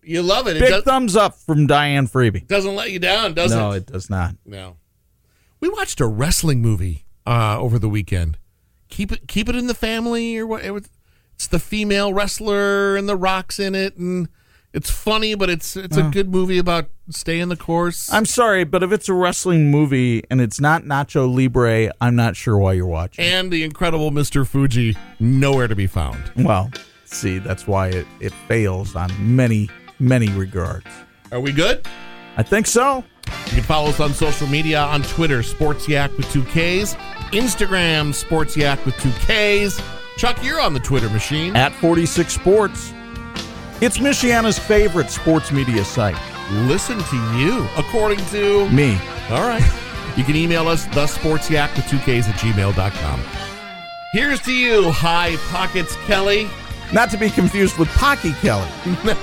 [0.03, 0.57] you love it.
[0.57, 2.47] It Big does, thumbs up from Diane Freeby.
[2.47, 3.61] doesn't let you down, does no, it?
[3.61, 4.37] No, it does not.
[4.47, 4.77] No.
[5.61, 8.39] We watched a wrestling movie uh, over the weekend.
[8.89, 10.65] Keep it, keep it in the family, or what?
[10.65, 10.89] It was,
[11.41, 14.29] it's the female wrestler and the rocks in it, and
[14.75, 18.13] it's funny, but it's it's a good movie about staying the course.
[18.13, 22.37] I'm sorry, but if it's a wrestling movie and it's not Nacho Libre, I'm not
[22.37, 23.25] sure why you're watching.
[23.25, 24.47] and the incredible Mr.
[24.47, 26.23] Fuji nowhere to be found.
[26.37, 26.71] Well,
[27.07, 30.89] see, that's why it, it fails on many, many regards.
[31.33, 31.87] Are we good?
[32.37, 33.03] I think so.
[33.47, 36.97] You can follow us on social media on Twitter, Sports Yakk with two Ks,
[37.33, 39.81] Instagram, Sports Yakk with two Ks.
[40.21, 41.57] Chuck, you're on the Twitter machine.
[41.57, 42.93] At 46 Sports.
[43.81, 46.15] It's Michiana's favorite sports media site.
[46.67, 48.99] Listen to you, according to Me.
[49.31, 49.65] All right.
[50.19, 53.23] You can email us, the sportsyak with two Ks at gmail.com.
[54.13, 56.51] Here's to you, High Pockets Kelly.
[56.93, 58.69] Not to be confused with Pocky Kelly.
[59.03, 59.17] No,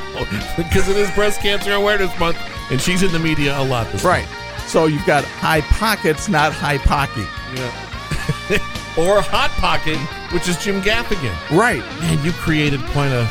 [0.58, 2.40] because it is Breast Cancer Awareness Month,
[2.72, 4.28] and she's in the media a lot this Right.
[4.66, 7.22] So you've got high pockets, not high pocky.
[7.22, 8.50] month.
[8.50, 8.74] Yeah.
[8.98, 9.98] or Hot Pocket,
[10.34, 11.36] which is Jim Gaffigan.
[11.56, 11.82] Right.
[12.02, 13.30] Man, you created quite a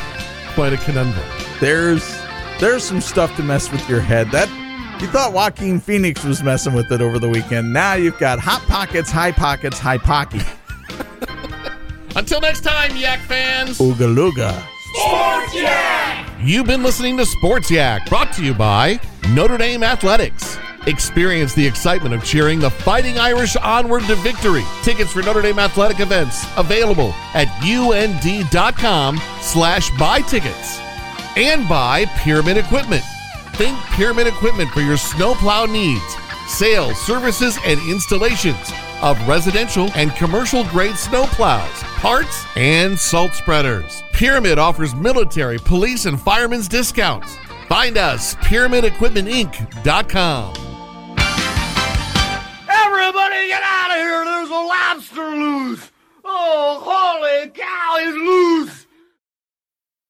[0.53, 1.25] quite a conundrum.
[1.59, 2.03] There's
[2.59, 4.31] there's some stuff to mess with your head.
[4.31, 4.49] That
[5.01, 7.71] you thought Joaquin Phoenix was messing with it over the weekend.
[7.73, 10.41] Now you've got hot pockets, high pockets, high pocky.
[12.15, 13.77] Until next time, Yak fans.
[13.77, 14.63] Ooga looga.
[16.41, 18.99] You've been listening to Sports Yakk, brought to you by
[19.29, 20.57] Notre Dame Athletics.
[20.87, 24.63] Experience the excitement of cheering the Fighting Irish onward to victory.
[24.83, 30.79] Tickets for Notre Dame athletic events available at und.com slash buy tickets.
[31.35, 33.03] And buy Pyramid Equipment.
[33.55, 36.15] Think Pyramid Equipment for your snowplow needs.
[36.47, 38.71] Sales, services, and installations
[39.01, 44.03] of residential and commercial grade snowplows, parts, and salt spreaders.
[44.13, 47.37] Pyramid offers military, police, and firemen's discounts.
[47.67, 50.66] Find us, PyramidEquipmentInc.com.
[53.37, 54.25] Everybody get out of here!
[54.25, 55.91] There's a lobster loose!
[56.25, 58.86] Oh, holy cow, he's loose!